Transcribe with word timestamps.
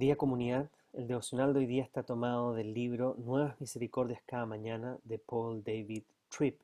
Querida 0.00 0.16
comunidad, 0.16 0.70
el 0.94 1.08
devocional 1.08 1.52
de 1.52 1.58
hoy 1.58 1.66
día 1.66 1.82
está 1.82 2.02
tomado 2.02 2.54
del 2.54 2.72
libro 2.72 3.16
Nuevas 3.18 3.60
Misericordias 3.60 4.22
cada 4.24 4.46
mañana 4.46 4.98
de 5.04 5.18
Paul 5.18 5.62
David 5.62 6.04
Tripp. 6.30 6.58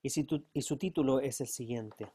Y, 0.00 0.10
su 0.10 0.76
título 0.76 1.18
es 1.18 1.40
el 1.40 1.48
siguiente. 1.48 2.06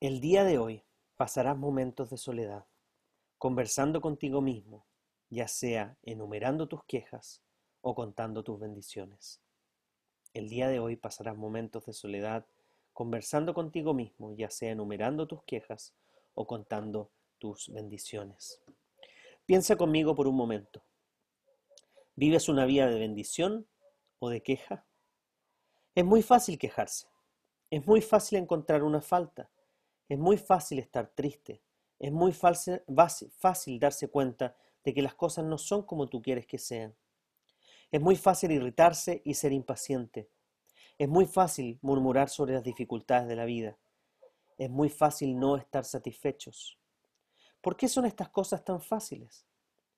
El 0.00 0.22
día 0.22 0.42
de 0.42 0.56
hoy 0.56 0.82
pasarás 1.18 1.58
momentos 1.58 2.08
de 2.08 2.16
soledad, 2.16 2.64
conversando 3.36 4.00
contigo 4.00 4.40
mismo, 4.40 4.86
ya 5.28 5.48
sea 5.48 5.98
enumerando 6.02 6.66
tus 6.66 6.82
quejas 6.84 7.42
o 7.82 7.94
contando 7.94 8.42
tus 8.42 8.58
bendiciones. 8.58 9.42
El 10.32 10.48
día 10.48 10.66
de 10.68 10.78
hoy 10.78 10.96
pasarás 10.96 11.36
momentos 11.36 11.84
de 11.84 11.92
soledad, 11.92 12.46
conversando 12.94 13.52
contigo 13.52 13.92
mismo, 13.92 14.32
ya 14.32 14.48
sea 14.48 14.70
enumerando 14.70 15.28
tus 15.28 15.42
quejas 15.42 15.92
o 16.34 16.46
contando 16.46 17.10
tus 17.38 17.70
bendiciones. 17.70 18.62
Piensa 19.48 19.76
conmigo 19.76 20.14
por 20.14 20.28
un 20.28 20.36
momento. 20.36 20.84
¿Vives 22.16 22.50
una 22.50 22.66
vida 22.66 22.86
de 22.86 22.98
bendición 22.98 23.66
o 24.18 24.28
de 24.28 24.42
queja? 24.42 24.84
Es 25.94 26.04
muy 26.04 26.20
fácil 26.20 26.58
quejarse. 26.58 27.08
Es 27.70 27.86
muy 27.86 28.02
fácil 28.02 28.40
encontrar 28.40 28.82
una 28.82 29.00
falta. 29.00 29.50
Es 30.06 30.18
muy 30.18 30.36
fácil 30.36 30.78
estar 30.80 31.08
triste. 31.14 31.62
Es 31.98 32.12
muy 32.12 32.32
fácil, 32.32 33.80
darse 33.80 34.08
cuenta 34.08 34.54
de 34.84 34.92
que 34.92 35.00
las 35.00 35.14
cosas 35.14 35.46
no 35.46 35.56
son 35.56 35.82
como 35.82 36.08
tú 36.08 36.20
quieres 36.20 36.46
que 36.46 36.58
sean. 36.58 36.94
Es 37.90 38.02
muy 38.02 38.16
fácil 38.16 38.50
irritarse 38.50 39.22
y 39.24 39.32
ser 39.32 39.52
impaciente. 39.52 40.28
Es 40.98 41.08
muy 41.08 41.24
fácil 41.24 41.78
murmurar 41.80 42.28
sobre 42.28 42.52
las 42.52 42.64
dificultades 42.64 43.26
de 43.26 43.36
la 43.36 43.46
vida. 43.46 43.78
Es 44.58 44.68
muy 44.68 44.90
fácil 44.90 45.38
no 45.38 45.56
estar 45.56 45.86
satisfechos. 45.86 46.77
¿Por 47.60 47.76
qué 47.76 47.88
son 47.88 48.04
estas 48.06 48.28
cosas 48.28 48.64
tan 48.64 48.80
fáciles? 48.80 49.46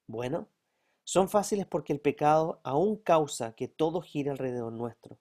Bueno, 0.06 0.48
son 1.04 1.28
fáciles 1.28 1.66
porque 1.66 1.92
el 1.92 2.00
pecado 2.00 2.60
aún 2.62 2.96
causa 2.96 3.54
que 3.54 3.68
todo 3.68 4.00
gire 4.00 4.30
alrededor 4.30 4.72
nuestro. 4.72 5.18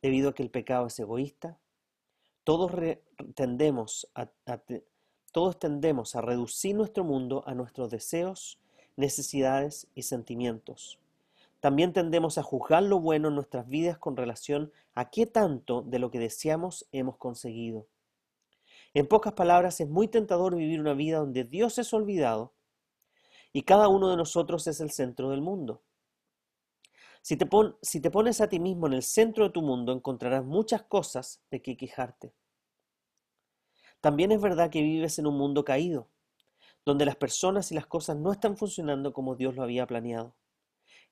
Debido 0.00 0.30
a 0.30 0.34
que 0.34 0.42
el 0.42 0.50
pecado 0.50 0.86
es 0.86 0.98
egoísta, 0.98 1.58
todos 2.44 2.70
tendemos 3.34 4.08
a, 4.14 4.28
todos 5.32 5.58
tendemos 5.58 6.14
a 6.14 6.20
reducir 6.20 6.76
nuestro 6.76 7.04
mundo 7.04 7.42
a 7.46 7.54
nuestros 7.54 7.90
deseos, 7.90 8.58
necesidades 8.96 9.88
y 9.94 10.02
sentimientos. 10.02 10.98
También 11.60 11.92
tendemos 11.92 12.38
a 12.38 12.42
juzgar 12.42 12.84
lo 12.84 13.00
bueno 13.00 13.28
en 13.28 13.34
nuestras 13.34 13.68
vidas 13.68 13.98
con 13.98 14.16
relación 14.16 14.70
a 14.94 15.10
qué 15.10 15.26
tanto 15.26 15.82
de 15.82 15.98
lo 15.98 16.10
que 16.10 16.20
deseamos 16.20 16.86
hemos 16.92 17.16
conseguido. 17.16 17.86
En 18.96 19.06
pocas 19.06 19.34
palabras, 19.34 19.78
es 19.82 19.90
muy 19.90 20.08
tentador 20.08 20.56
vivir 20.56 20.80
una 20.80 20.94
vida 20.94 21.18
donde 21.18 21.44
Dios 21.44 21.76
es 21.76 21.92
olvidado 21.92 22.54
y 23.52 23.64
cada 23.64 23.88
uno 23.88 24.08
de 24.08 24.16
nosotros 24.16 24.66
es 24.68 24.80
el 24.80 24.90
centro 24.90 25.28
del 25.28 25.42
mundo. 25.42 25.82
Si 27.20 27.36
te, 27.36 27.46
si 27.82 28.00
te, 28.00 28.10
pones 28.10 28.40
a 28.40 28.48
ti 28.48 28.58
mismo 28.58 28.86
en 28.86 28.94
el 28.94 29.02
centro 29.02 29.44
de 29.44 29.50
tu 29.50 29.60
mundo, 29.60 29.92
encontrarás 29.92 30.46
muchas 30.46 30.82
cosas 30.84 31.42
de 31.50 31.60
que 31.60 31.76
quejarte. 31.76 32.32
También 34.00 34.32
es 34.32 34.40
verdad 34.40 34.70
que 34.70 34.80
vives 34.80 35.18
en 35.18 35.26
un 35.26 35.36
mundo 35.36 35.62
caído, 35.62 36.08
donde 36.86 37.04
las 37.04 37.16
personas 37.16 37.70
y 37.72 37.74
las 37.74 37.84
cosas 37.84 38.16
no 38.16 38.32
están 38.32 38.56
funcionando 38.56 39.12
como 39.12 39.36
Dios 39.36 39.56
lo 39.56 39.62
había 39.62 39.86
planeado. 39.86 40.34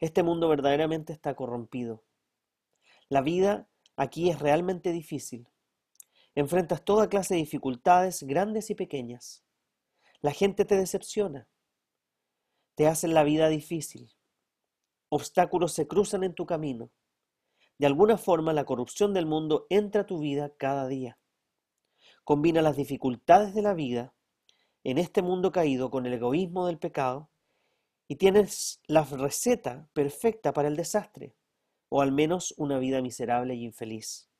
Este 0.01 0.23
mundo 0.23 0.49
verdaderamente 0.49 1.13
está 1.13 1.35
corrompido. 1.35 2.03
La 3.11 3.21
vida 3.21 3.69
aquí 3.95 4.31
es 4.31 4.39
realmente 4.39 4.91
difícil. 4.91 5.51
Enfrentas 6.35 6.85
toda 6.85 7.09
clase 7.09 7.35
de 7.35 7.41
dificultades, 7.41 8.23
grandes 8.25 8.71
y 8.71 8.75
pequeñas. 8.75 9.45
La 10.21 10.33
gente 10.33 10.65
te 10.65 10.77
decepciona. 10.77 11.49
Te 12.75 12.89
hacen 12.89 13.15
la 13.15 13.23
vida 13.23 13.49
difícil. 13.49 14.13
Obstáculos 15.09 15.73
se 15.73 15.87
cruzan 15.87 16.25
en 16.25 16.35
tu 16.35 16.45
camino. 16.45 16.91
De 17.79 17.87
alguna 17.87 18.19
forma 18.19 18.53
la 18.53 18.65
corrupción 18.65 19.15
del 19.15 19.27
mundo 19.27 19.67
entra 19.71 20.03
a 20.03 20.07
tu 20.07 20.19
vida 20.19 20.53
cada 20.57 20.89
día. 20.89 21.19
Combina 22.25 22.63
las 22.63 22.77
dificultades 22.77 23.55
de 23.55 23.63
la 23.63 23.75
vida 23.75 24.15
en 24.83 24.99
este 24.99 25.23
mundo 25.23 25.53
caído 25.53 25.91
con 25.91 26.07
el 26.07 26.15
egoísmo 26.15 26.67
del 26.67 26.79
pecado 26.79 27.31
y 28.09 28.17
tienes 28.17 28.81
la 28.87 29.03
receta 29.05 29.89
perfecta 29.93 30.53
para 30.53 30.69
el 30.69 30.77
desastre, 30.77 31.37
o 31.89 32.03
al 32.03 32.13
menos 32.13 32.55
una 32.57 32.79
vida 32.79 33.01
miserable 33.03 33.55
y 33.55 33.65
infeliz. 33.65 34.31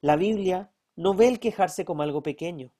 La 0.00 0.16
Biblia 0.16 0.72
no 1.00 1.14
ve 1.14 1.28
el 1.28 1.40
quejarse 1.40 1.86
como 1.86 2.02
algo 2.02 2.22
pequeño. 2.22 2.74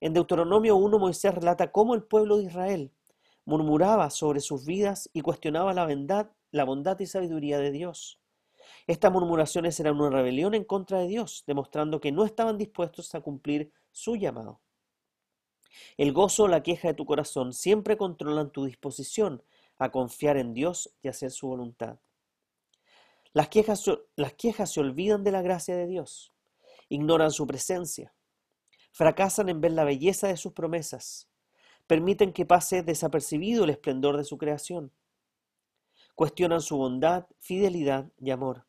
En 0.00 0.14
Deuteronomio 0.14 0.76
1 0.76 0.98
Moisés 0.98 1.34
relata 1.34 1.72
cómo 1.72 1.94
el 1.94 2.02
pueblo 2.02 2.38
de 2.38 2.44
Israel 2.44 2.90
murmuraba 3.44 4.08
sobre 4.08 4.40
sus 4.40 4.64
vidas 4.64 5.10
y 5.12 5.20
cuestionaba 5.20 5.74
la 5.74 5.84
bondad, 5.84 6.30
la 6.52 6.64
bondad 6.64 6.98
y 7.00 7.06
sabiduría 7.06 7.58
de 7.58 7.70
Dios. 7.70 8.18
Estas 8.86 9.12
murmuraciones 9.12 9.78
eran 9.78 10.00
una 10.00 10.08
rebelión 10.08 10.54
en 10.54 10.64
contra 10.64 11.00
de 11.00 11.06
Dios, 11.06 11.44
demostrando 11.46 12.00
que 12.00 12.12
no 12.12 12.24
estaban 12.24 12.56
dispuestos 12.56 13.14
a 13.14 13.20
cumplir 13.20 13.70
su 13.92 14.16
llamado. 14.16 14.62
El 15.98 16.14
gozo 16.14 16.44
o 16.44 16.48
la 16.48 16.62
queja 16.62 16.88
de 16.88 16.94
tu 16.94 17.04
corazón 17.04 17.52
siempre 17.52 17.98
controlan 17.98 18.52
tu 18.52 18.64
disposición 18.64 19.42
a 19.76 19.92
confiar 19.92 20.38
en 20.38 20.54
Dios 20.54 20.94
y 21.02 21.08
hacer 21.08 21.30
su 21.30 21.48
voluntad. 21.48 21.98
Las 23.34 23.50
quejas, 23.50 23.84
las 24.16 24.32
quejas 24.32 24.72
se 24.72 24.80
olvidan 24.80 25.24
de 25.24 25.32
la 25.32 25.42
gracia 25.42 25.76
de 25.76 25.86
Dios 25.86 26.33
ignoran 26.88 27.30
su 27.30 27.46
presencia, 27.46 28.14
fracasan 28.92 29.48
en 29.48 29.60
ver 29.60 29.72
la 29.72 29.84
belleza 29.84 30.28
de 30.28 30.36
sus 30.36 30.52
promesas, 30.52 31.28
permiten 31.86 32.32
que 32.32 32.46
pase 32.46 32.82
desapercibido 32.82 33.64
el 33.64 33.70
esplendor 33.70 34.16
de 34.16 34.24
su 34.24 34.38
creación, 34.38 34.92
cuestionan 36.14 36.60
su 36.60 36.76
bondad, 36.76 37.26
fidelidad 37.40 38.10
y 38.18 38.30
amor, 38.30 38.66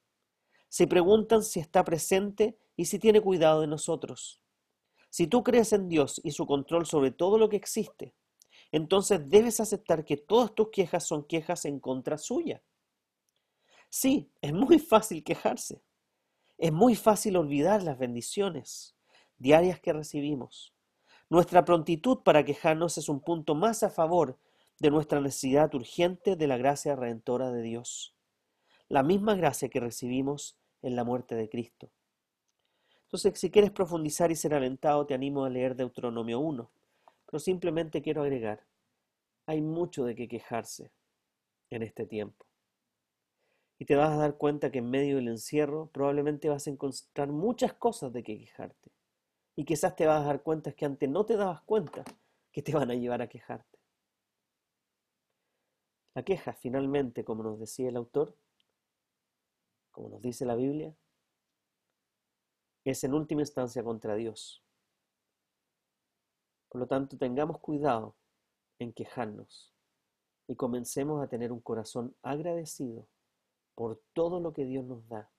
se 0.76 0.88
preguntan 0.88 1.42
si 1.42 1.62
está 1.62 1.86
presente 1.86 2.58
y 2.76 2.84
si 2.84 3.00
tiene 3.00 3.22
cuidado 3.22 3.62
de 3.62 3.68
nosotros. 3.68 4.42
Si 5.09 5.26
tú 5.26 5.42
crees 5.42 5.72
en 5.72 5.88
Dios 5.88 6.20
y 6.22 6.32
su 6.32 6.46
control 6.46 6.86
sobre 6.86 7.12
todo 7.12 7.38
lo 7.38 7.47
que 7.47 7.56
existe, 7.56 8.14
entonces 8.74 9.30
debes 9.30 9.62
aceptar 9.62 10.03
que 10.03 10.18
todas 10.18 10.53
tus 10.53 10.72
quejas 10.72 11.08
son 11.08 11.24
quejas 11.24 11.64
en 11.64 11.80
contra 11.80 12.18
suya. 12.18 12.62
Sí, 13.90 14.30
es 14.42 14.52
muy 14.52 14.78
fácil 14.78 15.24
quejarse. 15.24 15.82
Es 16.58 16.72
muy 16.72 16.96
fácil 16.96 17.36
olvidar 17.36 17.84
las 17.84 17.98
bendiciones 17.98 18.96
diarias 19.38 19.82
que 19.82 19.92
recibimos. 19.92 20.74
Nuestra 21.30 21.66
prontitud 21.66 22.20
para 22.24 22.46
quejarnos 22.46 22.98
es 22.98 23.10
un 23.10 23.20
punto 23.20 23.56
más 23.56 23.84
a 23.84 23.90
favor 23.90 24.40
de 24.80 24.90
nuestra 24.90 25.20
necesidad 25.20 25.74
urgente 25.76 26.38
de 26.38 26.48
la 26.48 26.58
gracia 26.58 26.96
redentora 26.96 27.52
de 27.52 27.62
Dios. 27.62 28.16
La 28.88 29.04
misma 29.04 29.36
gracia 29.36 29.68
que 29.68 29.82
recibimos 29.82 30.58
en 30.82 30.96
la 30.96 31.04
muerte 31.04 31.36
de 31.36 31.50
Cristo. 31.50 31.92
Entonces, 33.04 33.38
si 33.38 33.52
quieres 33.52 33.72
profundizar 33.72 34.32
y 34.32 34.36
ser 34.36 34.54
alentado, 34.54 35.06
te 35.06 35.14
animo 35.14 35.44
a 35.44 35.50
leer 35.50 35.76
Deuteronomio 35.76 36.40
1. 36.40 36.72
Pero 37.26 37.40
simplemente 37.40 38.02
quiero 38.02 38.22
agregar, 38.22 38.66
hay 39.46 39.62
mucho 39.62 40.06
de 40.06 40.16
qué 40.16 40.28
quejarse 40.28 40.92
en 41.70 41.84
este 41.84 42.06
tiempo 42.06 42.46
y 43.85 43.88
te 43.88 43.96
vas 43.96 44.09
a 44.09 44.18
dar 44.18 44.35
cuenta 44.38 44.72
que 44.72 44.79
en 44.79 44.90
medio 44.90 45.18
del 45.18 45.28
encierro 45.28 45.91
probablemente 45.91 46.50
vas 46.50 46.66
a 46.66 46.72
encontrar 46.72 47.28
muchas 47.28 47.73
cosas 47.73 48.12
de 48.12 48.23
que 48.23 48.35
quejarte. 48.40 48.91
Y 49.56 49.63
quizás 49.63 49.96
te 49.96 50.07
vas 50.07 50.23
a 50.23 50.25
dar 50.25 50.41
cuenta 50.41 50.72
que 50.72 50.85
antes 50.85 51.07
no 51.07 51.23
te 51.23 51.38
dabas 51.38 51.62
cuenta 51.62 52.03
que 52.51 52.63
te 52.63 52.73
van 52.73 52.90
a 52.90 52.96
llevar 52.96 53.22
a 53.22 53.29
quejarte. 53.29 53.78
La 56.16 56.23
queja, 56.23 56.53
finalmente, 56.53 57.23
como 57.23 57.44
nos 57.44 57.59
decía 57.59 57.90
el 57.90 57.96
autor, 57.96 58.35
como 59.91 60.09
nos 60.09 60.22
dice 60.23 60.47
la 60.47 60.55
Biblia, 60.55 60.96
es 62.85 63.03
en 63.03 63.14
última 63.14 63.43
instancia 63.43 63.84
contra 63.84 64.16
Dios. 64.16 64.64
Por 66.70 66.81
lo 66.81 66.88
tanto, 66.88 67.20
tengamos 67.20 67.59
cuidado 67.59 68.16
en 68.79 68.93
quejarnos 68.93 69.76
y 70.47 70.55
comencemos 70.55 71.23
a 71.23 71.28
tener 71.28 71.52
un 71.52 71.61
corazón 71.61 72.16
agradecido 72.23 73.08
por 73.76 74.02
todo 74.14 74.40
lo 74.40 74.54
que 74.54 74.66
Dios 74.66 74.86
nos 74.86 75.08
da. 75.08 75.30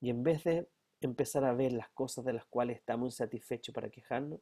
Y 0.00 0.10
en 0.10 0.22
vez 0.22 0.44
de 0.44 0.68
empezar 1.00 1.44
a 1.44 1.54
ver 1.54 1.72
las 1.72 1.88
cosas 1.90 2.24
de 2.24 2.32
las 2.32 2.44
cuales 2.46 2.78
estamos 2.78 3.14
insatisfechos 3.14 3.74
para 3.74 3.90
quejarnos, 3.90 4.40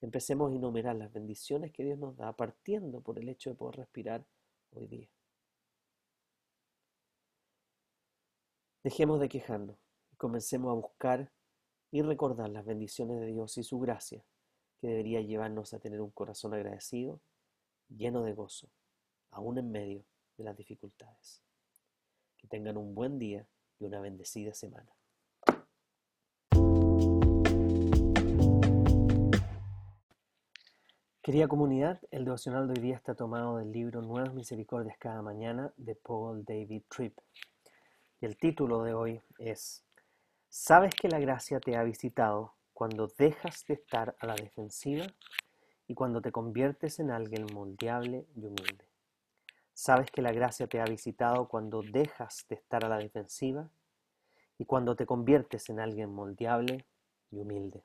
empecemos 0.00 0.52
a 0.52 0.54
enumerar 0.54 0.96
las 0.96 1.12
bendiciones 1.12 1.72
que 1.72 1.84
Dios 1.84 1.98
nos 1.98 2.16
da, 2.16 2.32
partiendo 2.34 3.00
por 3.00 3.18
el 3.18 3.28
hecho 3.28 3.50
de 3.50 3.56
poder 3.56 3.76
respirar 3.76 4.24
hoy 4.72 4.86
día. 4.86 5.08
Dejemos 8.84 9.20
de 9.20 9.28
quejarnos 9.28 9.76
y 10.12 10.16
comencemos 10.16 10.70
a 10.70 10.74
buscar 10.74 11.32
y 11.90 12.02
recordar 12.02 12.50
las 12.50 12.64
bendiciones 12.64 13.20
de 13.20 13.26
Dios 13.26 13.58
y 13.58 13.62
su 13.62 13.78
gracia, 13.78 14.24
que 14.80 14.88
debería 14.88 15.20
llevarnos 15.20 15.74
a 15.74 15.80
tener 15.80 16.00
un 16.00 16.10
corazón 16.10 16.54
agradecido, 16.54 17.20
lleno 17.88 18.22
de 18.22 18.34
gozo, 18.34 18.68
aún 19.30 19.58
en 19.58 19.70
medio 19.70 20.04
de 20.36 20.44
las 20.44 20.56
dificultades. 20.56 21.47
Que 22.38 22.48
tengan 22.48 22.76
un 22.78 22.94
buen 22.94 23.18
día 23.18 23.46
y 23.78 23.84
una 23.84 24.00
bendecida 24.00 24.54
semana. 24.54 24.90
Querida 31.28 31.46
comunidad, 31.46 32.00
el 32.10 32.24
devocional 32.24 32.66
de 32.66 32.72
hoy 32.72 32.86
día 32.86 32.96
está 32.96 33.14
tomado 33.14 33.58
del 33.58 33.70
libro 33.70 34.00
Nuevas 34.00 34.32
Misericordias 34.32 34.96
cada 34.96 35.20
mañana 35.20 35.74
de 35.76 35.94
Paul 35.94 36.42
David 36.42 36.84
Tripp. 36.88 37.18
Y 38.18 38.24
el 38.24 38.38
título 38.38 38.82
de 38.82 38.94
hoy 38.94 39.20
es 39.38 39.84
¿Sabes 40.48 40.94
que 40.94 41.08
la 41.08 41.18
gracia 41.20 41.60
te 41.60 41.76
ha 41.76 41.82
visitado 41.82 42.54
cuando 42.72 43.08
dejas 43.18 43.66
de 43.66 43.74
estar 43.74 44.16
a 44.20 44.26
la 44.26 44.36
defensiva 44.36 45.04
y 45.86 45.92
cuando 45.92 46.22
te 46.22 46.32
conviertes 46.32 46.98
en 46.98 47.10
alguien 47.10 47.44
moldeable 47.52 48.26
y 48.34 48.46
humilde? 48.46 48.87
¿Sabes 49.80 50.10
que 50.10 50.22
la 50.22 50.32
gracia 50.32 50.66
te 50.66 50.80
ha 50.80 50.84
visitado 50.84 51.46
cuando 51.46 51.82
dejas 51.82 52.44
de 52.48 52.56
estar 52.56 52.84
a 52.84 52.88
la 52.88 52.98
defensiva 52.98 53.70
y 54.58 54.64
cuando 54.64 54.96
te 54.96 55.06
conviertes 55.06 55.68
en 55.68 55.78
alguien 55.78 56.12
moldeable 56.12 56.84
y 57.30 57.38
humilde? 57.38 57.84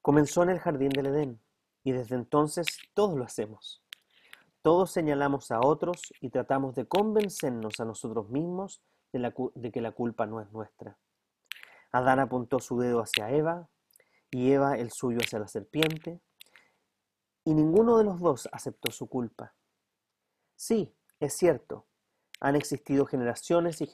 Comenzó 0.00 0.42
en 0.42 0.50
el 0.50 0.58
jardín 0.58 0.88
del 0.88 1.06
Edén 1.06 1.40
y 1.84 1.92
desde 1.92 2.16
entonces 2.16 2.66
todos 2.92 3.16
lo 3.16 3.22
hacemos. 3.22 3.84
Todos 4.62 4.90
señalamos 4.90 5.52
a 5.52 5.60
otros 5.60 6.12
y 6.20 6.30
tratamos 6.30 6.74
de 6.74 6.88
convencernos 6.88 7.78
a 7.78 7.84
nosotros 7.84 8.28
mismos 8.28 8.82
de, 9.12 9.32
de, 9.54 9.70
que 9.70 9.80
la 9.80 9.92
culpa 9.92 10.26
no 10.26 10.40
es 10.40 10.50
nuestra. 10.50 10.98
Adán 11.92 12.18
apuntó 12.18 12.58
su 12.58 12.80
dedo 12.80 13.00
hacia 13.00 13.30
Eva 13.30 13.68
y 14.32 14.50
Eva 14.50 14.76
el 14.76 14.90
suyo 14.90 15.20
hacia 15.22 15.38
la 15.38 15.46
serpiente 15.46 16.20
y 17.44 17.54
ninguno 17.54 17.96
de 17.96 18.02
los 18.02 18.18
dos 18.18 18.48
aceptó 18.50 18.90
su 18.90 19.06
culpa. 19.06 19.54
Sí, 20.56 20.94
es 21.20 21.34
cierto, 21.34 21.86
han 22.42 22.56
existido 22.56 23.06
generaciones 23.06 23.80
y 23.82 23.88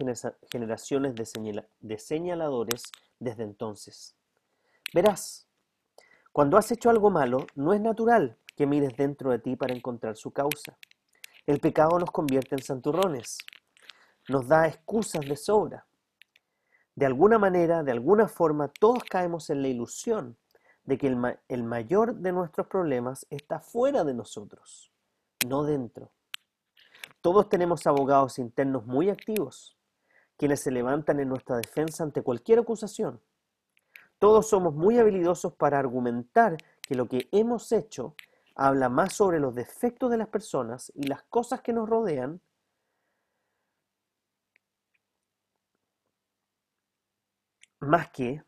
generaciones 0.50 1.14
de, 1.14 1.98
señaladores 1.98 2.82
desde 3.18 3.42
entonces. 3.42 4.16
Verás, 4.94 5.46
cuando 6.32 6.56
has 6.56 6.72
hecho 6.72 6.88
algo 6.88 7.10
malo, 7.10 7.46
no 7.54 7.74
es 7.74 7.80
natural 7.82 8.38
que 8.56 8.66
mires 8.66 8.96
dentro 8.96 9.30
de 9.30 9.38
ti 9.38 9.54
para 9.54 9.74
encontrar 9.74 10.16
su 10.16 10.30
causa. 10.30 10.78
El 11.44 11.60
pecado 11.60 11.98
nos 11.98 12.10
convierte 12.10 12.54
en 12.54 12.62
santurrones, 12.62 13.36
nos 14.30 14.48
da 14.48 14.66
excusas 14.66 15.26
de 15.26 15.36
sobra. 15.36 15.86
De 16.94 17.04
alguna 17.04 17.38
manera, 17.38 17.82
de 17.82 17.92
alguna 17.92 18.28
forma, 18.28 18.68
todos 18.68 19.04
caemos 19.04 19.50
en 19.50 19.60
la 19.60 19.68
ilusión 19.68 20.38
de 20.84 20.96
que 20.96 21.08
el, 21.08 21.38
el 21.48 21.64
mayor 21.64 22.14
de 22.14 22.32
nuestros 22.32 22.66
problemas 22.66 23.26
está 23.28 23.60
fuera 23.60 24.04
de 24.04 24.14
nosotros, 24.14 24.90
no 25.46 25.64
dentro. 25.64 26.12
Todos 27.20 27.48
tenemos 27.48 27.86
abogados 27.86 28.38
internos 28.38 28.86
muy 28.86 29.10
activos, 29.10 29.76
quienes 30.36 30.60
se 30.60 30.70
levantan 30.70 31.18
en 31.20 31.28
nuestra 31.28 31.56
defensa 31.56 32.04
ante 32.04 32.22
cualquier 32.22 32.60
acusación. 32.60 33.20
Todos 34.18 34.48
somos 34.48 34.74
muy 34.74 34.98
habilidosos 34.98 35.54
para 35.54 35.78
argumentar 35.78 36.56
que 36.82 36.94
lo 36.94 37.06
que 37.06 37.28
hemos 37.32 37.70
hecho 37.72 38.14
habla 38.54 38.88
más 38.88 39.14
sobre 39.14 39.38
los 39.38 39.54
defectos 39.54 40.10
de 40.10 40.18
las 40.18 40.28
personas 40.28 40.92
y 40.94 41.06
las 41.06 41.22
cosas 41.24 41.60
que 41.60 41.72
nos 41.72 41.88
rodean 41.88 42.40
más 47.80 48.10
que 48.10 48.42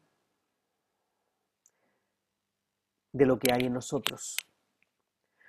de 3.12 3.26
lo 3.26 3.38
que 3.38 3.52
hay 3.52 3.66
en 3.66 3.74
nosotros. 3.74 4.36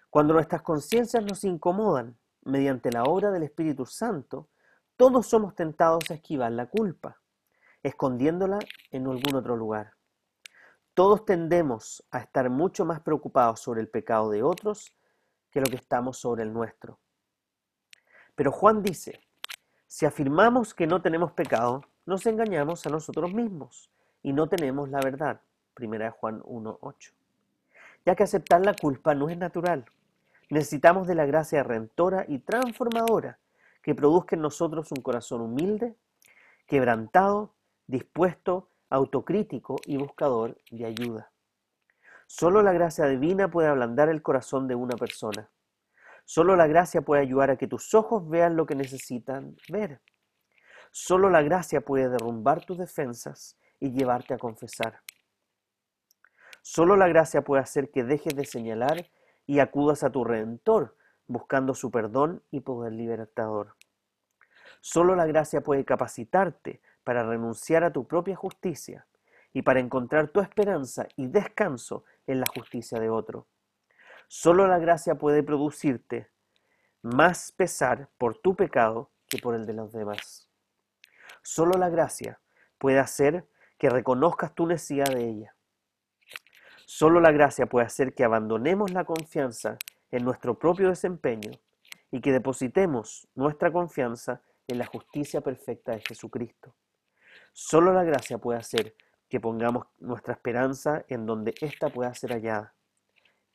Cuando 0.10 0.34
nuestras 0.34 0.62
conciencias 0.62 1.24
nos 1.24 1.44
incomodan, 1.44 2.18
mediante 2.44 2.92
la 2.92 3.04
obra 3.04 3.32
del 3.32 3.44
Espíritu 3.44 3.86
Santo, 3.86 4.50
todos 4.96 5.28
somos 5.28 5.56
tentados 5.56 6.10
a 6.10 6.16
esquivar 6.16 6.52
la 6.52 6.68
culpa, 6.68 7.20
escondiéndola 7.84 8.60
en 8.92 9.08
algún 9.08 9.36
otro 9.36 9.56
lugar. 9.56 9.94
Todos 10.94 11.26
tendemos 11.26 12.06
a 12.12 12.20
estar 12.20 12.50
mucho 12.50 12.86
más 12.86 13.00
preocupados 13.02 13.60
sobre 13.62 13.82
el 13.82 13.90
pecado 13.90 14.30
de 14.30 14.44
otros 14.44 14.94
que 15.50 15.62
lo 15.62 15.68
que 15.68 15.78
estamos 15.78 16.18
sobre 16.18 16.44
el 16.44 16.54
nuestro. 16.54 17.00
Pero 18.36 18.52
Juan 18.52 18.84
dice, 18.84 19.20
si 19.88 20.06
afirmamos 20.06 20.74
que 20.74 20.88
no 20.88 21.02
tenemos 21.02 21.32
pecado, 21.32 21.84
nos 22.06 22.26
engañamos 22.26 22.86
a 22.86 22.90
nosotros 22.90 23.34
mismos 23.34 23.92
y 24.24 24.34
no 24.34 24.48
tenemos 24.48 24.90
la 24.90 25.00
verdad. 25.02 25.42
Primera 25.74 26.06
de 26.06 26.12
Juan 26.12 26.42
1.8. 26.42 27.14
Ya 28.06 28.16
que 28.16 28.24
aceptar 28.24 28.66
la 28.66 28.74
culpa 28.74 29.16
no 29.16 29.30
es 29.30 29.38
natural, 29.38 29.86
Necesitamos 30.52 31.08
de 31.08 31.16
la 31.16 31.26
gracia 31.26 31.64
redentora 31.64 32.26
y 32.28 32.40
transformadora 32.40 33.40
que 33.82 33.96
produzca 33.96 34.36
en 34.36 34.42
nosotros 34.42 34.92
un 34.92 35.02
corazón 35.02 35.40
humilde, 35.40 35.96
quebrantado, 36.68 37.56
dispuesto, 37.88 38.68
autocrítico 38.90 39.78
y 39.86 39.96
buscador 39.96 40.58
de 40.70 40.86
ayuda. 40.86 41.32
Solo 42.28 42.62
la 42.64 42.74
gracia 42.74 43.06
divina 43.06 43.50
puede 43.50 43.70
ablandar 43.70 44.10
el 44.10 44.22
corazón 44.22 44.68
de 44.68 44.76
una 44.76 44.98
persona. 44.98 45.50
Solo 46.26 46.58
la 46.58 46.68
gracia 46.68 47.02
puede 47.02 47.22
ayudar 47.22 47.52
a 47.52 47.56
que 47.56 47.68
tus 47.68 47.94
ojos 47.94 48.28
vean 48.28 48.58
lo 48.58 48.66
que 48.66 48.76
necesitan 48.76 49.56
ver. 49.70 50.02
Solo 50.92 51.30
la 51.30 51.44
gracia 51.44 51.80
puede 51.80 52.10
derrumbar 52.10 52.66
tus 52.66 52.78
defensas 52.78 53.58
y 53.80 53.92
llevarte 53.92 54.34
a 54.34 54.38
confesar. 54.38 55.00
Solo 56.62 56.98
la 56.98 57.08
gracia 57.08 57.42
puede 57.42 57.64
hacer 57.64 57.90
que 57.90 58.04
dejes 58.04 58.36
de 58.36 58.44
señalar 58.44 59.10
y 59.46 59.60
acudas 59.60 60.04
a 60.04 60.12
tu 60.12 60.24
Redentor, 60.24 60.96
buscando 61.28 61.74
su 61.74 61.92
perdón 61.92 62.44
y 62.52 62.62
poder 62.62 62.94
libertador. 62.94 63.76
Solo 64.80 65.16
la 65.16 65.26
gracia 65.26 65.62
puede 65.62 65.86
capacitarte 65.86 66.82
para 67.04 67.24
renunciar 67.24 67.84
a 67.84 67.92
tu 67.92 68.08
propia 68.08 68.36
justicia 68.36 69.08
y 69.54 69.62
para 69.62 69.80
encontrar 69.80 70.30
tu 70.30 70.40
esperanza 70.40 71.08
y 71.16 71.28
descanso 71.28 72.06
en 72.28 72.40
la 72.40 72.48
justicia 72.48 73.00
de 73.00 73.10
otro. 73.10 73.48
Solo 74.28 74.68
la 74.68 74.80
gracia 74.80 75.16
puede 75.16 75.44
producirte 75.44 76.30
más 77.02 77.52
pesar 77.52 78.10
por 78.18 78.38
tu 78.38 78.56
pecado 78.56 79.12
que 79.28 79.40
por 79.40 79.56
el 79.56 79.66
de 79.66 79.74
los 79.74 79.92
demás. 79.92 80.50
Solo 81.42 81.78
la 81.78 81.90
gracia 81.90 82.40
puede 82.78 83.00
hacer 83.00 83.48
que 83.78 83.90
reconozcas 83.90 84.54
tu 84.54 84.68
necesidad 84.68 85.08
de 85.08 85.28
ella 85.28 85.56
Solo 86.94 87.22
la 87.22 87.32
gracia 87.32 87.68
puede 87.68 87.86
hacer 87.86 88.14
que 88.14 88.26
abandonemos 88.26 88.92
la 88.92 89.06
confianza 89.06 89.78
en 90.12 90.26
nuestro 90.26 90.60
propio 90.60 90.90
desempeño 90.90 91.52
y 92.12 92.20
que 92.20 92.34
depositemos 92.34 93.30
nuestra 93.34 93.72
confianza 93.72 94.42
en 94.68 94.78
la 94.78 94.86
justicia 94.88 95.40
perfecta 95.40 95.94
de 95.94 96.02
Jesucristo. 96.02 96.76
Solo 97.54 97.94
la 97.94 98.04
gracia 98.04 98.40
puede 98.40 98.60
hacer 98.60 98.94
que 99.30 99.40
pongamos 99.40 99.88
nuestra 100.00 100.34
esperanza 100.34 101.06
en 101.08 101.26
donde 101.26 101.56
ésta 101.62 101.88
pueda 101.88 102.14
ser 102.14 102.34
hallada, 102.34 102.76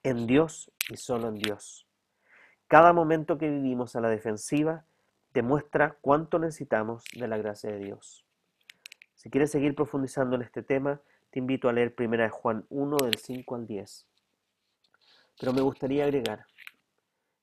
en 0.03 0.27
Dios 0.27 0.73
y 0.89 0.97
solo 0.97 1.29
en 1.29 1.35
Dios. 1.35 1.87
Cada 2.69 2.95
momento 2.95 3.37
que 3.37 3.51
vivimos 3.51 3.97
a 3.97 4.01
la 4.01 4.09
defensiva 4.09 4.87
demuestra 5.35 5.99
cuánto 6.01 6.39
necesitamos 6.39 7.05
de 7.15 7.29
la 7.29 7.37
gracia 7.37 7.71
de 7.71 7.81
Dios. 7.81 8.25
Si 9.15 9.29
quieres 9.29 9.51
seguir 9.51 9.75
profundizando 9.75 10.37
en 10.37 10.43
este 10.43 10.63
tema, 10.63 11.03
invito 11.39 11.69
a 11.69 11.73
leer 11.73 11.95
primera 11.95 12.25
de 12.25 12.31
Juan 12.31 12.67
1 12.71 12.97
del 12.97 13.17
5 13.17 13.55
al 13.55 13.67
10. 13.67 14.07
Pero 15.39 15.53
me 15.53 15.61
gustaría 15.61 16.05
agregar, 16.05 16.47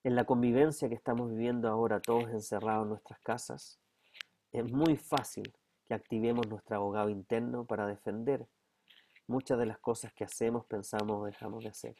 en 0.02 0.16
la 0.16 0.24
convivencia 0.24 0.88
que 0.88 0.94
estamos 0.94 1.30
viviendo 1.30 1.68
ahora 1.68 2.00
todos 2.00 2.28
encerrados 2.30 2.82
en 2.84 2.88
nuestras 2.90 3.20
casas, 3.20 3.80
es 4.52 4.70
muy 4.70 4.96
fácil 4.96 5.56
que 5.86 5.94
activemos 5.94 6.46
nuestro 6.48 6.76
abogado 6.76 7.08
interno 7.08 7.66
para 7.66 7.86
defender 7.86 8.46
muchas 9.26 9.58
de 9.58 9.66
las 9.66 9.78
cosas 9.78 10.12
que 10.12 10.24
hacemos, 10.24 10.66
pensamos 10.66 11.22
o 11.22 11.24
dejamos 11.24 11.62
de 11.62 11.70
hacer. 11.70 11.96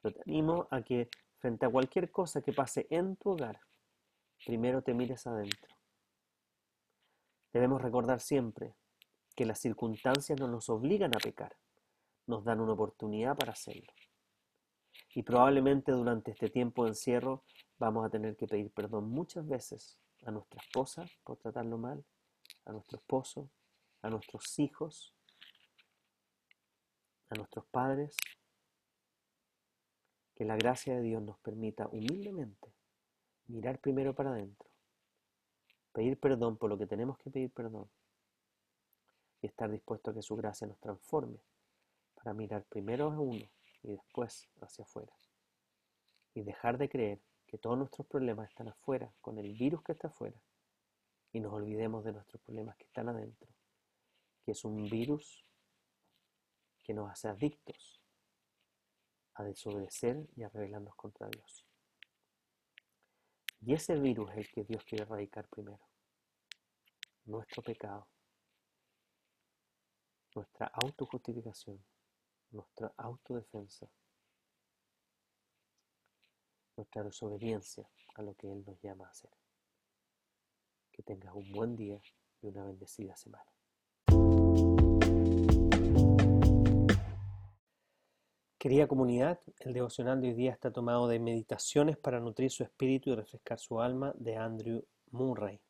Pero 0.00 0.14
te 0.14 0.22
animo 0.22 0.68
a 0.70 0.82
que 0.82 1.08
frente 1.38 1.66
a 1.66 1.70
cualquier 1.70 2.10
cosa 2.10 2.40
que 2.40 2.52
pase 2.52 2.86
en 2.90 3.16
tu 3.16 3.30
hogar, 3.30 3.60
primero 4.44 4.82
te 4.82 4.94
mires 4.94 5.26
adentro. 5.26 5.74
Debemos 7.52 7.82
recordar 7.82 8.20
siempre 8.20 8.74
que 9.36 9.44
las 9.44 9.60
circunstancias 9.60 10.40
no 10.40 10.48
nos 10.48 10.70
obligan 10.70 11.14
a 11.14 11.18
pecar, 11.18 11.54
nos 12.26 12.42
dan 12.42 12.58
una 12.58 12.72
oportunidad 12.72 13.36
para 13.36 13.52
hacerlo. 13.52 13.92
Y 15.14 15.22
probablemente 15.22 15.92
durante 15.92 16.30
este 16.30 16.48
tiempo 16.48 16.84
de 16.84 16.90
encierro 16.90 17.44
vamos 17.78 18.06
a 18.06 18.10
tener 18.10 18.34
que 18.36 18.46
pedir 18.46 18.70
perdón 18.72 19.10
muchas 19.10 19.46
veces 19.46 20.00
a 20.24 20.30
nuestra 20.30 20.60
esposa 20.62 21.04
por 21.22 21.36
tratarlo 21.36 21.76
mal, 21.76 22.02
a 22.64 22.72
nuestro 22.72 22.98
esposo, 22.98 23.50
a 24.00 24.08
nuestros 24.08 24.58
hijos, 24.58 25.14
a 27.28 27.34
nuestros 27.34 27.66
padres. 27.66 28.16
Que 30.34 30.44
la 30.44 30.56
gracia 30.56 30.96
de 30.96 31.02
Dios 31.02 31.22
nos 31.22 31.38
permita 31.40 31.88
humildemente 31.88 32.72
mirar 33.48 33.78
primero 33.80 34.14
para 34.14 34.30
adentro, 34.30 34.68
pedir 35.92 36.18
perdón 36.18 36.56
por 36.56 36.68
lo 36.68 36.76
que 36.76 36.86
tenemos 36.86 37.16
que 37.18 37.30
pedir 37.30 37.50
perdón 37.52 37.88
y 39.40 39.46
estar 39.46 39.70
dispuesto 39.70 40.10
a 40.10 40.14
que 40.14 40.22
su 40.22 40.36
gracia 40.36 40.66
nos 40.66 40.78
transforme 40.80 41.38
para 42.14 42.34
mirar 42.34 42.64
primero 42.64 43.10
a 43.10 43.18
uno 43.18 43.48
y 43.82 43.88
después 43.88 44.48
hacia 44.60 44.84
afuera. 44.84 45.12
Y 46.34 46.42
dejar 46.42 46.78
de 46.78 46.88
creer 46.88 47.20
que 47.46 47.58
todos 47.58 47.78
nuestros 47.78 48.06
problemas 48.06 48.48
están 48.48 48.68
afuera, 48.68 49.12
con 49.20 49.38
el 49.38 49.54
virus 49.54 49.82
que 49.82 49.92
está 49.92 50.08
afuera, 50.08 50.36
y 51.32 51.40
nos 51.40 51.52
olvidemos 51.52 52.04
de 52.04 52.12
nuestros 52.12 52.42
problemas 52.42 52.76
que 52.76 52.84
están 52.84 53.08
adentro, 53.08 53.48
que 54.44 54.52
es 54.52 54.64
un 54.64 54.84
virus 54.84 55.44
que 56.82 56.94
nos 56.94 57.10
hace 57.10 57.28
adictos 57.28 58.02
a 59.34 59.44
desobedecer 59.44 60.26
y 60.36 60.42
a 60.42 60.48
rebelarnos 60.48 60.94
contra 60.94 61.28
Dios. 61.28 61.66
Y 63.60 63.74
ese 63.74 63.96
virus 63.96 64.30
es 64.32 64.38
el 64.38 64.48
que 64.50 64.64
Dios 64.64 64.84
quiere 64.84 65.04
erradicar 65.04 65.48
primero. 65.48 65.80
Nuestro 67.24 67.62
pecado, 67.62 68.08
nuestra 70.36 70.66
autojustificación, 70.66 71.82
nuestra 72.50 72.92
autodefensa, 72.98 73.88
nuestra 76.76 77.02
desobediencia 77.02 77.88
a 78.14 78.22
lo 78.22 78.34
que 78.34 78.52
Él 78.52 78.62
nos 78.66 78.78
llama 78.82 79.06
a 79.06 79.10
hacer. 79.10 79.30
Que 80.92 81.02
tengas 81.02 81.34
un 81.34 81.50
buen 81.52 81.74
día 81.74 82.00
y 82.42 82.48
una 82.48 82.64
bendecida 82.64 83.16
semana. 83.16 83.50
Querida 88.58 88.86
comunidad, 88.88 89.40
el 89.60 89.72
devocional 89.72 90.20
de 90.20 90.28
hoy 90.28 90.34
día 90.34 90.52
está 90.52 90.70
tomado 90.70 91.08
de 91.08 91.18
Meditaciones 91.18 91.96
para 91.96 92.20
nutrir 92.20 92.50
su 92.50 92.62
espíritu 92.62 93.10
y 93.10 93.14
refrescar 93.14 93.58
su 93.58 93.80
alma 93.80 94.12
de 94.18 94.36
Andrew 94.36 94.84
Murray. 95.12 95.60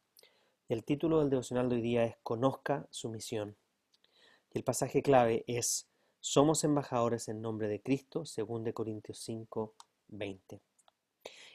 El 0.69 0.83
título 0.83 1.21
del 1.21 1.31
devocional 1.31 1.69
de 1.69 1.77
hoy 1.77 1.83
día 1.83 2.05
es 2.05 2.17
Conozca 2.25 2.89
su 2.91 3.09
misión. 3.11 3.57
Y 4.53 4.59
el 4.59 4.65
pasaje 4.65 5.03
clave 5.03 5.45
es 5.47 5.89
Somos 6.21 6.65
embajadores 6.65 7.29
en 7.29 7.41
nombre 7.41 7.69
de 7.69 7.83
Cristo, 7.83 8.25
2 8.25 8.73
Corintios 8.73 9.19
5, 9.19 9.75
20. 10.09 10.61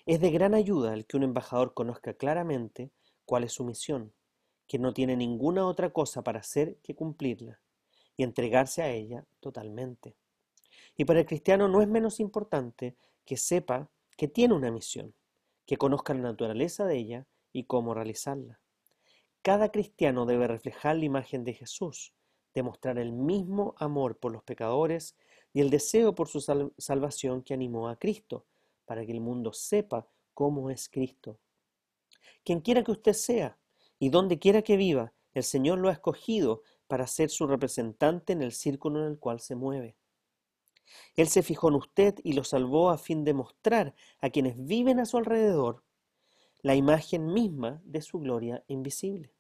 Es 0.06 0.20
de 0.20 0.32
gran 0.32 0.54
ayuda 0.54 0.94
el 0.94 1.06
que 1.06 1.18
un 1.18 1.24
embajador 1.24 1.74
conozca 1.74 2.14
claramente 2.14 2.92
cuál 3.26 3.44
es 3.44 3.54
su 3.54 3.64
misión, 3.64 4.14
que 4.68 4.80
no 4.80 4.94
tiene 4.94 5.16
ninguna 5.16 5.68
otra 5.68 5.92
cosa 5.92 6.24
para 6.24 6.40
hacer 6.40 6.78
que 6.84 6.96
cumplirla 6.96 7.60
y 8.18 8.24
entregarse 8.24 8.82
a 8.82 8.90
ella 8.90 9.26
totalmente. 9.40 10.16
Y 10.98 11.06
para 11.06 11.20
el 11.20 11.26
cristiano 11.26 11.68
no 11.68 11.82
es 11.82 11.88
menos 11.88 12.20
importante 12.20 12.96
que 13.26 13.38
sepa 13.38 13.90
que 14.18 14.28
tiene 14.28 14.54
una 14.54 14.72
misión, 14.72 15.14
que 15.66 15.78
conozca 15.78 16.14
la 16.14 16.22
naturaleza 16.22 16.86
de 16.86 16.98
ella 16.98 17.28
y 17.54 17.64
cómo 17.64 17.94
realizarla. 17.94 18.60
Cada 19.42 19.72
cristiano 19.72 20.26
debe 20.26 20.48
reflejar 20.48 20.98
la 20.98 21.06
imagen 21.06 21.44
de 21.44 21.54
Jesús, 21.54 22.14
demostrar 22.54 22.98
el 22.98 23.12
mismo 23.14 23.76
amor 23.78 24.18
por 24.18 24.32
los 24.32 24.44
pecadores 24.44 25.16
y 25.54 25.62
el 25.62 25.70
deseo 25.70 26.16
por 26.16 26.28
su 26.28 26.42
salvación 26.78 27.44
que 27.44 27.54
animó 27.54 27.90
a 27.90 27.98
Cristo, 27.98 28.46
para 28.86 29.06
que 29.06 29.12
el 29.12 29.22
mundo 29.22 29.54
sepa 29.54 30.08
cómo 30.34 30.70
es 30.70 30.90
Cristo. 30.90 31.40
Quien 32.44 32.62
quiera 32.62 32.84
que 32.84 32.92
usted 32.92 33.14
sea 33.14 33.58
y 34.00 34.10
donde 34.10 34.40
quiera 34.40 34.62
que 34.62 34.78
viva, 34.78 35.14
el 35.34 35.44
Señor 35.44 35.80
lo 35.80 35.90
ha 35.90 35.94
escogido 35.94 36.64
para 36.88 37.08
ser 37.08 37.30
su 37.30 37.48
representante 37.48 38.34
en 38.34 38.42
el 38.42 38.52
círculo 38.52 39.00
en 39.00 39.12
el 39.12 39.20
cual 39.20 39.40
se 39.40 39.56
mueve. 39.56 39.96
Él 41.16 41.28
se 41.28 41.44
fijó 41.44 41.70
en 41.70 41.76
usted 41.76 42.16
y 42.24 42.34
lo 42.34 42.44
salvó 42.44 42.90
a 42.90 42.98
fin 42.98 43.24
de 43.24 43.34
mostrar 43.34 43.96
a 44.20 44.30
quienes 44.30 44.66
viven 44.66 45.00
a 45.00 45.06
su 45.06 45.18
alrededor 45.18 45.84
la 46.62 46.76
imagen 46.76 47.34
misma 47.34 47.82
de 47.86 48.02
su 48.02 48.20
gloria 48.20 48.64
invisible. 48.68 49.34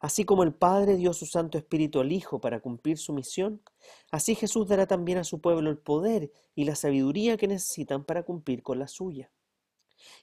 Así 0.00 0.24
como 0.24 0.42
el 0.42 0.54
Padre 0.54 0.96
dio 0.96 1.12
su 1.12 1.26
Santo 1.26 1.58
Espíritu 1.58 2.00
al 2.00 2.12
Hijo 2.12 2.40
para 2.40 2.60
cumplir 2.60 2.98
su 2.98 3.12
misión, 3.12 3.62
así 4.10 4.34
Jesús 4.34 4.68
dará 4.68 4.86
también 4.86 5.18
a 5.18 5.24
su 5.24 5.40
pueblo 5.40 5.70
el 5.70 5.78
poder 5.78 6.32
y 6.54 6.64
la 6.64 6.74
sabiduría 6.74 7.36
que 7.36 7.48
necesitan 7.48 8.04
para 8.04 8.24
cumplir 8.24 8.62
con 8.62 8.78
la 8.78 8.88
suya. 8.88 9.30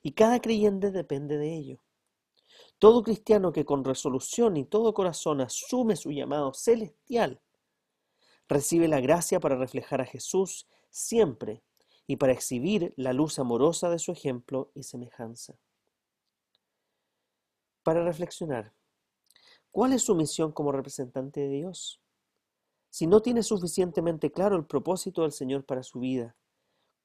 Y 0.02 0.14
cada 0.14 0.40
creyente 0.42 0.92
depende 0.92 1.38
de 1.38 1.56
ello. 1.56 1.80
Todo 2.80 3.04
cristiano 3.04 3.52
que 3.52 3.66
con 3.66 3.84
resolución 3.84 4.58
y 4.58 4.66
todo 4.66 4.94
corazón 4.94 5.42
asume 5.42 5.96
su 5.96 6.12
llamado 6.12 6.54
celestial 6.54 7.42
recibe 8.48 8.88
la 8.88 9.02
gracia 9.02 9.40
para 9.40 9.56
reflejar 9.56 10.02
a 10.02 10.06
Jesús 10.06 10.68
siempre 10.90 11.64
y 12.06 12.16
para 12.16 12.34
exhibir 12.34 12.94
la 12.96 13.14
luz 13.14 13.40
amorosa 13.40 13.90
de 13.90 14.00
su 14.00 14.12
ejemplo 14.12 14.72
y 14.74 14.84
semejanza. 14.84 15.56
Para 17.84 18.04
reflexionar, 18.04 18.74
¿cuál 19.72 19.94
es 19.94 20.04
su 20.04 20.16
misión 20.16 20.52
como 20.52 20.72
representante 20.72 21.42
de 21.42 21.50
Dios? 21.50 22.02
Si 22.90 23.08
no 23.08 23.22
tiene 23.22 23.44
suficientemente 23.44 24.32
claro 24.32 24.56
el 24.56 24.66
propósito 24.66 25.22
del 25.22 25.32
Señor 25.32 25.66
para 25.66 25.84
su 25.84 26.00
vida, 26.00 26.36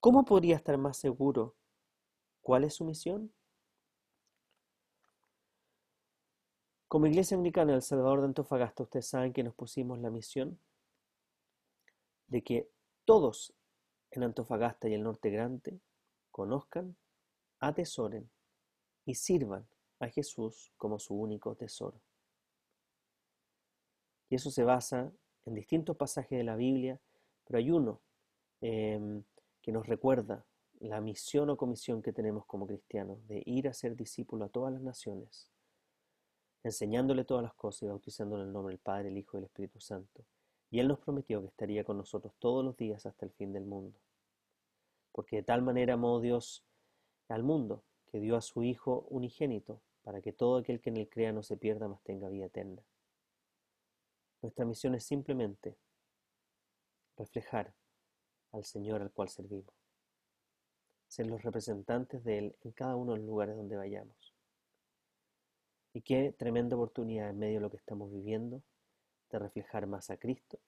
¿cómo 0.01 0.25
podría 0.25 0.57
estar 0.57 0.79
más 0.79 0.99
seguro? 0.99 1.55
¿Cuál 2.41 2.65
es 2.65 2.75
su 2.75 2.85
misión? 2.85 3.33
Como 6.89 7.07
Iglesia 7.07 7.37
Anglicana 7.37 7.73
del 7.73 7.83
Salvador 7.83 8.21
de 8.21 8.27
Antofagasta, 8.27 8.83
ustedes 8.83 9.09
saben 9.09 9.33
que 9.33 9.43
nos 9.43 9.55
pusimos 9.55 9.99
la 9.99 10.11
misión 10.11 10.59
de 12.27 12.43
que 12.43 12.71
todos 13.05 13.55
en 14.11 14.23
Antofagasta 14.23 14.89
y 14.89 14.95
el 14.95 15.03
Norte 15.03 15.31
Grande 15.31 15.81
conozcan, 16.31 16.97
atesoren 17.61 18.31
y 19.07 19.15
sirvan 19.15 19.67
a 20.01 20.09
Jesús 20.09 20.73
como 20.77 20.99
su 20.99 21.15
único 21.15 21.55
tesoro. 21.55 22.01
Y 24.33 24.37
eso 24.37 24.51
se 24.51 24.65
basa 24.65 25.13
en 25.45 25.53
distintos 25.53 25.95
pasajes 25.95 26.39
de 26.39 26.43
la 26.43 26.57
Biblia, 26.57 26.99
pero 27.45 27.59
hay 27.59 27.71
uno 27.71 28.01
em, 28.63 29.25
que 29.61 29.73
nos 29.73 29.87
recuerda 29.87 30.47
la 30.81 31.03
misión 31.03 31.51
o 31.51 31.59
comisión 31.59 32.01
que 32.01 32.15
tenemos 32.15 32.47
como 32.47 32.67
cristianos 32.67 33.19
de 33.29 33.43
ir 33.45 33.69
a 33.69 33.75
ser 33.75 33.95
discípulo 33.95 34.47
a 34.47 34.49
todas 34.49 34.73
las 34.73 34.81
naciones, 34.81 35.51
enseñándole 36.65 37.27
todas 37.27 37.43
las 37.43 37.53
cosas 37.53 37.83
y 37.83 37.89
bautizándole 37.89 38.45
en 38.45 38.49
el 38.49 38.55
nombre 38.55 38.73
del 38.73 38.81
Padre, 38.81 39.11
el 39.11 39.19
Hijo 39.19 39.37
y 39.37 39.41
el 39.41 39.45
Espíritu 39.45 39.81
Santo 39.81 40.25
y 40.71 40.81
Él 40.81 40.89
nos 40.89 41.01
prometió 41.01 41.43
que 41.43 41.49
estaría 41.49 41.85
con 41.85 41.99
nosotros 41.99 42.33
todos 42.39 42.65
los 42.65 42.75
días 42.79 43.05
hasta 43.05 43.27
el 43.27 43.33
fin 43.33 43.53
del 43.53 43.67
mundo. 43.67 43.99
Porque 45.13 45.37
de 45.37 45.43
tal 45.43 45.61
manera 45.61 45.93
amó 45.93 46.19
Dios 46.23 46.65
al 47.29 47.43
mundo, 47.43 47.85
que 48.07 48.19
dio 48.19 48.37
a 48.37 48.41
su 48.41 48.63
Hijo 48.63 49.07
unigénito, 49.11 49.83
para 50.03 50.23
que 50.23 50.33
todo 50.33 50.57
aquel 50.57 50.81
que 50.81 50.89
en 50.89 50.97
él 50.97 51.11
crea 51.11 51.35
no 51.35 51.43
se 51.43 51.59
pierda, 51.59 51.89
mas 51.89 52.01
tenga 52.03 52.31
vida 52.31 52.47
eterna. 52.47 52.83
Nuestra 54.43 54.65
misión 54.65 54.95
es 54.97 55.05
simplemente 55.05 55.79
reflejar 57.17 57.73
al 58.51 58.65
Señor 58.65 59.01
al 59.01 59.13
cual 59.13 59.29
servimos, 59.29 59.75
ser 61.07 61.27
los 61.27 61.43
representantes 61.43 62.25
de 62.25 62.39
Él 62.39 62.57
en 62.63 62.73
cada 62.73 62.97
uno 62.97 63.13
de 63.13 63.19
los 63.19 63.27
lugares 63.27 63.57
donde 63.57 63.77
vayamos. 63.77 64.35
Y 65.95 66.03
qué 66.03 66.35
tremenda 66.37 66.75
oportunidad 66.77 67.31
en 67.31 67.39
medio 67.39 67.55
de 67.55 67.61
lo 67.61 67.71
que 67.71 67.77
estamos 67.77 68.13
viviendo 68.13 68.63
de 69.31 69.39
reflejar 69.39 69.87
más 69.87 70.11
a 70.11 70.17
Cristo 70.17 70.59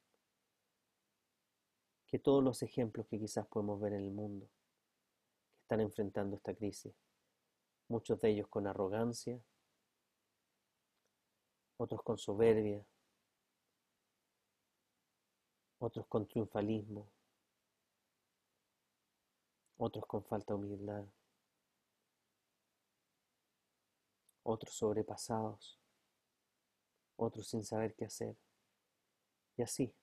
que 2.07 2.21
todos 2.21 2.45
los 2.45 2.63
ejemplos 2.63 3.09
que 3.09 3.19
quizás 3.19 3.45
podemos 3.49 3.81
ver 3.81 3.95
en 3.95 4.05
el 4.05 4.13
mundo 4.13 4.47
que 4.47 5.63
están 5.63 5.81
enfrentando 5.81 6.37
esta 6.37 6.55
crisis, 6.55 6.95
muchos 7.89 8.21
de 8.21 8.31
ellos 8.31 8.47
con 8.47 8.69
arrogancia, 8.69 9.41
otros 11.77 12.03
con 12.05 12.17
soberbia, 12.17 12.85
otros 15.85 16.07
con 16.07 16.27
triunfalismo, 16.27 17.11
otros 19.77 20.07
con 20.07 20.25
falta 20.25 20.55
de 20.55 20.61
humildad, 20.61 21.05
otros 24.43 24.75
sobrepasados, 24.75 25.79
otros 27.17 27.49
sin 27.49 27.65
saber 27.65 27.95
qué 27.95 28.07
hacer. 28.07 28.37
Y 29.57 29.63
así, 29.63 29.95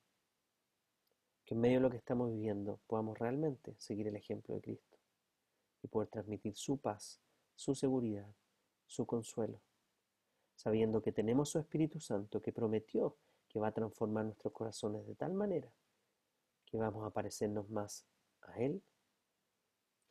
que 1.46 1.56
en 1.56 1.62
medio 1.62 1.78
de 1.78 1.84
lo 1.84 1.90
que 1.90 1.98
estamos 1.98 2.30
viviendo 2.32 2.80
podamos 2.88 3.18
realmente 3.18 3.76
seguir 3.80 4.08
el 4.08 4.16
ejemplo 4.16 4.54
de 4.54 4.62
Cristo 4.62 4.98
y 5.82 5.88
poder 5.88 6.10
transmitir 6.10 6.56
su 6.56 6.78
paz, 6.78 7.20
su 7.56 7.74
seguridad, 7.74 8.32
su 8.86 9.06
consuelo, 9.08 9.62
sabiendo 10.56 11.02
que 11.02 11.12
tenemos 11.12 11.50
su 11.50 11.60
Espíritu 11.60 12.00
Santo 12.00 12.40
que 12.40 12.54
prometió 12.54 13.18
que 13.52 13.60
va 13.60 13.68
a 13.68 13.74
transformar 13.74 14.24
nuestros 14.24 14.54
corazones 14.54 15.06
de 15.06 15.16
tal 15.16 15.34
manera 15.34 15.70
que 16.66 16.78
vamos 16.78 17.06
a 17.06 17.10
parecernos 17.10 17.70
más 17.70 18.06
a 18.44 18.58
Él, 18.58 18.82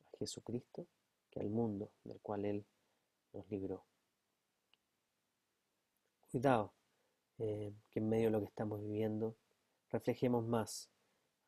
a 0.04 0.18
Jesucristo, 0.18 0.86
que 1.30 1.40
al 1.40 1.48
mundo 1.48 1.90
del 2.04 2.20
cual 2.20 2.44
Él 2.44 2.66
nos 3.32 3.48
libró. 3.50 3.82
Cuidado, 6.30 6.74
eh, 7.38 7.72
que 7.90 8.00
en 8.00 8.08
medio 8.10 8.26
de 8.26 8.32
lo 8.32 8.40
que 8.40 8.46
estamos 8.46 8.82
viviendo 8.82 9.34
reflejemos 9.90 10.44
más 10.44 10.90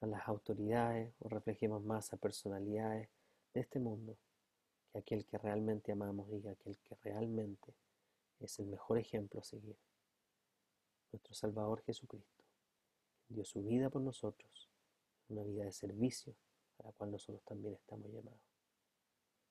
a 0.00 0.06
las 0.06 0.26
autoridades 0.26 1.14
o 1.20 1.28
reflejemos 1.28 1.84
más 1.84 2.12
a 2.14 2.16
personalidades 2.16 3.10
de 3.52 3.60
este 3.60 3.78
mundo 3.78 4.16
que 4.90 4.98
aquel 4.98 5.26
que 5.26 5.36
realmente 5.36 5.92
amamos 5.92 6.28
y 6.30 6.48
aquel 6.48 6.78
que 6.78 6.94
realmente 7.02 7.74
es 8.40 8.58
el 8.58 8.66
mejor 8.66 8.98
ejemplo 8.98 9.40
a 9.40 9.44
seguir. 9.44 9.76
Nuestro 11.12 11.34
Salvador 11.34 11.82
Jesucristo 11.82 12.44
dio 13.28 13.44
su 13.44 13.62
vida 13.62 13.90
por 13.90 14.02
nosotros, 14.02 14.68
una 15.28 15.42
vida 15.42 15.64
de 15.64 15.72
servicio 15.72 16.34
a 16.78 16.84
la 16.84 16.92
cual 16.92 17.12
nosotros 17.12 17.42
también 17.44 17.74
estamos 17.74 18.10
llamados. 18.10 18.40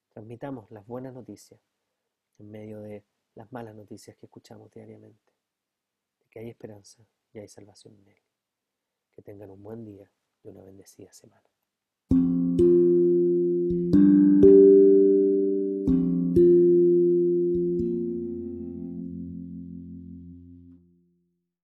Transmitamos 0.10 0.70
las 0.72 0.86
buenas 0.86 1.14
noticias 1.14 1.60
en 2.40 2.52
medio 2.52 2.82
de 2.82 3.04
las 3.36 3.52
malas 3.52 3.76
noticias 3.76 4.18
que 4.18 4.26
escuchamos 4.26 4.72
diariamente 4.72 5.32
que 6.32 6.40
hay 6.40 6.50
esperanza 6.50 7.06
y 7.34 7.40
hay 7.40 7.48
salvación 7.48 7.96
en 8.00 8.08
Él. 8.08 8.22
Que 9.12 9.22
tengan 9.22 9.52
un 9.52 9.62
buen 9.62 9.84
día 9.86 10.10
y 10.44 10.48
una 10.48 10.64
bendecida 10.64 11.12
semana. 11.12 11.51